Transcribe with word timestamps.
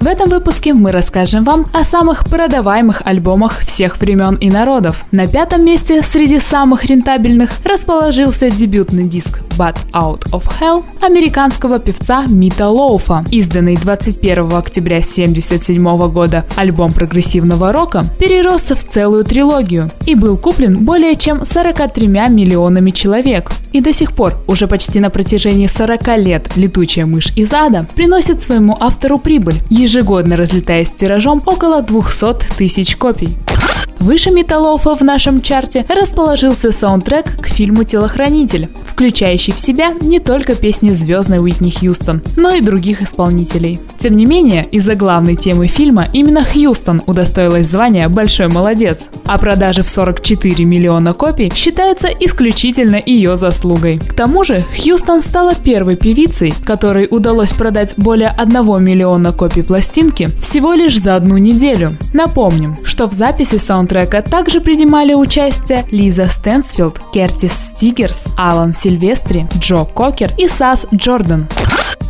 В 0.00 0.06
этом 0.06 0.30
выпуске 0.30 0.72
мы 0.72 0.92
расскажем 0.92 1.44
вам 1.44 1.66
о 1.74 1.84
самых 1.84 2.24
продаваемых 2.24 3.02
альбомах 3.04 3.60
всех 3.60 4.00
времен 4.00 4.36
и 4.36 4.48
народов. 4.48 5.04
На 5.12 5.26
пятом 5.26 5.62
месте 5.62 6.00
среди 6.02 6.38
самых 6.38 6.86
рентабельных 6.86 7.50
расположился 7.66 8.48
дебютный 8.50 9.04
диск 9.04 9.42
But 9.58 9.76
Out 9.92 10.30
of 10.30 10.44
Hell 10.58 10.84
американского 11.02 11.78
певца 11.78 12.24
Мита 12.26 12.68
Лоуфа, 12.68 13.26
изданный 13.30 13.76
21 13.76 14.54
октября 14.54 14.96
1977 14.96 16.10
года. 16.10 16.46
Альбом 16.56 16.94
прогрессивного 16.94 17.70
рока 17.70 18.06
перерос 18.18 18.70
в 18.70 18.82
целую 18.82 19.24
трилогию 19.24 19.90
и 20.06 20.14
был 20.14 20.38
куплен 20.38 20.82
более 20.82 21.14
чем 21.14 21.44
43 21.44 22.06
миллионами 22.06 22.90
человек. 22.90 23.52
И 23.72 23.82
до 23.82 23.92
сих 23.92 24.12
пор, 24.12 24.32
уже 24.46 24.66
почти 24.66 24.98
на 24.98 25.10
протяжении 25.10 25.66
40 25.66 26.16
лет, 26.16 26.56
летучая 26.56 27.04
мышь 27.04 27.32
из 27.36 27.52
ада 27.52 27.86
приносит 27.94 28.42
своему 28.42 28.74
автору 28.80 29.18
прибыль, 29.18 29.56
ежегодно 29.90 30.36
разлетаясь 30.36 30.90
тиражом 30.90 31.42
около 31.46 31.82
200 31.82 32.56
тысяч 32.56 32.96
копий. 32.96 33.30
Выше 33.98 34.30
металлофа 34.30 34.94
в 34.94 35.02
нашем 35.02 35.42
чарте 35.42 35.84
расположился 35.88 36.70
саундтрек 36.70 37.26
к 37.42 37.48
фильму 37.48 37.82
«Телохранитель», 37.82 38.68
включающий 38.86 39.52
в 39.52 39.58
себя 39.58 39.90
не 40.00 40.20
только 40.20 40.54
песни 40.54 40.90
звездной 40.90 41.40
Уитни 41.40 41.70
Хьюстон, 41.70 42.22
но 42.36 42.54
и 42.54 42.60
других 42.60 43.02
исполнителей. 43.02 43.80
Тем 44.00 44.16
не 44.16 44.24
менее, 44.24 44.66
из-за 44.72 44.94
главной 44.94 45.36
темы 45.36 45.66
фильма 45.66 46.06
именно 46.14 46.42
Хьюстон 46.42 47.02
удостоилась 47.06 47.66
звания 47.66 48.08
«Большой 48.08 48.48
молодец», 48.48 49.10
а 49.26 49.36
продажи 49.36 49.82
в 49.82 49.90
44 49.90 50.64
миллиона 50.64 51.12
копий 51.12 51.52
считаются 51.54 52.08
исключительно 52.08 52.98
ее 53.04 53.36
заслугой. 53.36 53.98
К 53.98 54.14
тому 54.14 54.42
же, 54.42 54.64
Хьюстон 54.74 55.22
стала 55.22 55.54
первой 55.54 55.96
певицей, 55.96 56.54
которой 56.64 57.08
удалось 57.10 57.52
продать 57.52 57.92
более 57.98 58.28
1 58.28 58.82
миллиона 58.82 59.32
копий 59.32 59.62
пластинки 59.62 60.30
всего 60.40 60.72
лишь 60.72 60.98
за 60.98 61.16
одну 61.16 61.36
неделю. 61.36 61.92
Напомним, 62.14 62.76
что 62.82 63.06
в 63.06 63.12
записи 63.12 63.58
саундтрека 63.58 64.22
также 64.22 64.62
принимали 64.62 65.12
участие 65.12 65.84
Лиза 65.90 66.26
Стэнсфилд, 66.26 67.12
Кертис 67.12 67.52
Стигерс, 67.52 68.24
Алан 68.38 68.72
Сильвестри, 68.72 69.44
Джо 69.58 69.84
Кокер 69.84 70.30
и 70.38 70.48
Сас 70.48 70.86
Джордан 70.94 71.46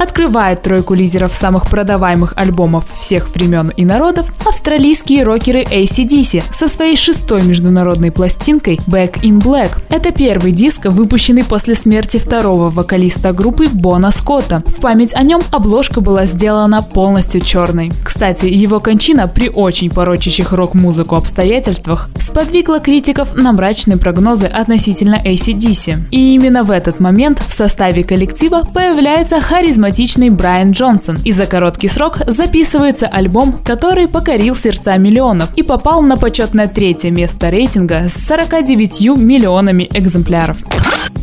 открывает 0.00 0.62
тройку 0.62 0.94
лидеров 0.94 1.34
самых 1.34 1.68
продаваемых 1.68 2.32
альбомов 2.36 2.84
всех 2.98 3.34
времен 3.34 3.70
и 3.76 3.84
народов 3.84 4.26
австралийские 4.46 5.24
рокеры 5.24 5.62
ACDC 5.62 6.42
со 6.54 6.68
своей 6.68 6.96
шестой 6.96 7.42
международной 7.42 8.10
пластинкой 8.10 8.80
Back 8.86 9.20
in 9.20 9.38
Black. 9.38 9.82
Это 9.90 10.10
первый 10.10 10.52
диск, 10.52 10.86
выпущенный 10.86 11.44
после 11.44 11.74
смерти 11.74 12.16
второго 12.16 12.70
вокалиста 12.70 13.32
группы 13.32 13.68
Бона 13.68 14.10
Скотта. 14.10 14.62
В 14.66 14.80
память 14.80 15.14
о 15.14 15.22
нем 15.22 15.40
обложка 15.50 16.00
была 16.00 16.24
сделана 16.24 16.82
полностью 16.82 17.42
черной. 17.42 17.92
Кстати, 18.02 18.46
его 18.46 18.80
кончина 18.80 19.28
при 19.28 19.50
очень 19.50 19.90
порочащих 19.90 20.52
рок-музыку 20.52 21.16
обстоятельствах 21.16 22.08
сподвигла 22.20 22.80
критиков 22.80 23.34
на 23.34 23.52
мрачные 23.52 23.98
прогнозы 23.98 24.46
относительно 24.46 25.16
ACDC. 25.24 26.08
И 26.10 26.34
именно 26.34 26.62
в 26.62 26.70
этот 26.70 27.00
момент 27.00 27.38
в 27.46 27.52
составе 27.52 28.02
коллектива 28.02 28.64
появляется 28.72 29.40
харизматичный 29.40 29.89
харизматичный 29.90 30.30
Брайан 30.30 30.70
Джонсон. 30.70 31.18
И 31.24 31.32
за 31.32 31.46
короткий 31.46 31.88
срок 31.88 32.18
записывается 32.26 33.06
альбом, 33.06 33.58
который 33.64 34.06
покорил 34.06 34.54
сердца 34.54 34.96
миллионов 34.96 35.50
и 35.56 35.62
попал 35.62 36.02
на 36.02 36.16
почетное 36.16 36.68
третье 36.68 37.10
место 37.10 37.50
рейтинга 37.50 38.08
с 38.08 38.26
49 38.26 39.16
миллионами 39.16 39.88
экземпляров. 39.92 40.58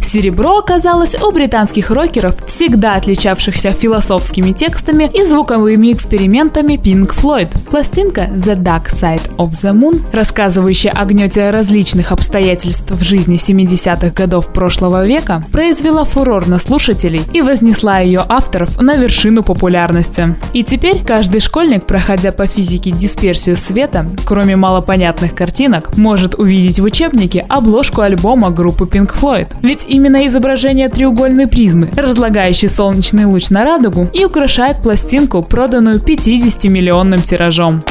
Серебро 0.08 0.60
оказалось 0.60 1.22
у 1.22 1.32
британских 1.34 1.92
рокеров, 1.92 2.38
всегда 2.46 2.96
отличавшихся 2.96 3.72
философскими 3.72 4.54
текстами 4.54 5.10
и 5.14 5.26
звуковыми 5.26 5.92
экспериментами 5.92 6.76
Pink 6.76 7.14
Floyd. 7.14 7.50
Пластинка 7.70 8.22
The 8.22 8.56
Dark 8.56 8.88
Side 8.88 9.36
of 9.36 9.50
the 9.50 9.74
Moon, 9.74 10.00
рассказывающая 10.14 10.92
о 10.92 11.04
гнете 11.04 11.50
различных 11.50 12.14
обстоятельств 12.14 12.90
в 12.90 13.04
жизни 13.04 13.38
70-х 13.38 14.12
годов 14.12 14.54
прошлого 14.54 15.06
века, 15.06 15.44
произвела 15.52 16.06
фурор 16.06 16.48
на 16.48 16.58
слушателей 16.58 17.22
и 17.34 17.42
вознесла 17.42 18.00
ее 18.00 18.22
авторов 18.58 18.82
на 18.82 18.96
вершину 18.96 19.44
популярности. 19.44 20.36
И 20.54 20.64
теперь 20.64 21.04
каждый 21.06 21.42
школьник, 21.42 21.86
проходя 21.86 22.32
по 22.32 22.48
физике 22.48 22.92
дисперсию 22.92 23.58
света, 23.58 24.08
кроме 24.26 24.56
малопонятных 24.56 25.34
картинок, 25.34 25.96
может 25.98 26.36
увидеть 26.36 26.80
в 26.80 26.84
учебнике 26.84 27.44
обложку 27.48 28.02
альбома 28.02 28.50
группы 28.50 28.86
Pink 28.86 29.14
Floyd. 29.20 29.48
Ведь 29.62 29.86
именно 29.88 30.26
изображение 30.26 30.90
треугольной 30.90 31.48
призмы, 31.48 31.90
разлагающей 31.96 32.70
солнечный 32.70 33.26
луч 33.26 33.50
на 33.50 33.64
радугу, 33.64 34.08
и 34.14 34.26
украшает 34.26 34.82
пластинку, 34.82 35.44
проданную 35.44 36.00
50-миллионным 36.00 37.22
тиражом. 37.22 37.82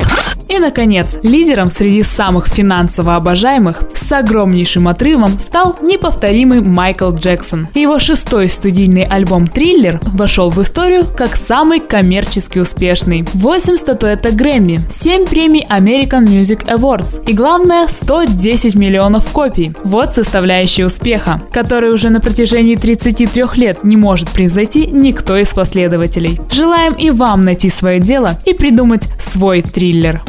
И, 0.48 0.58
наконец, 0.58 1.16
лидером 1.22 1.70
среди 1.70 2.02
самых 2.02 2.46
финансово 2.46 3.16
обожаемых 3.16 3.82
с 3.94 4.12
огромнейшим 4.12 4.86
отрывом 4.86 5.38
стал 5.40 5.76
неповторимый 5.82 6.60
Майкл 6.60 7.10
Джексон. 7.10 7.68
Его 7.74 7.98
шестой 7.98 8.48
студийный 8.48 9.02
альбом 9.02 9.46
«Триллер» 9.48 10.00
вошел 10.02 10.50
в 10.50 10.55
историю 10.62 11.04
как 11.04 11.36
самый 11.36 11.80
коммерчески 11.80 12.58
успешный. 12.58 13.24
8 13.34 13.76
статуэток 13.76 14.34
Грэмми, 14.34 14.80
7 14.90 15.26
премий 15.26 15.66
American 15.68 16.24
Music 16.24 16.66
Awards 16.66 17.24
и, 17.26 17.32
главное, 17.32 17.88
110 17.88 18.74
миллионов 18.74 19.30
копий. 19.32 19.74
Вот 19.84 20.14
составляющие 20.14 20.86
успеха, 20.86 21.40
который 21.52 21.92
уже 21.92 22.10
на 22.10 22.20
протяжении 22.20 22.76
33 22.76 23.44
лет 23.56 23.84
не 23.84 23.96
может 23.96 24.30
превзойти 24.30 24.86
никто 24.86 25.36
из 25.36 25.48
последователей. 25.48 26.40
Желаем 26.50 26.94
и 26.94 27.10
вам 27.10 27.42
найти 27.42 27.70
свое 27.70 28.00
дело 28.00 28.38
и 28.44 28.52
придумать 28.52 29.08
свой 29.18 29.62
триллер. 29.62 30.22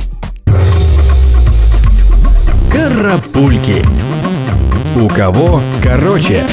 Карапульки. 2.72 3.84
У 5.00 5.08
кого 5.08 5.62
короче? 5.82 6.46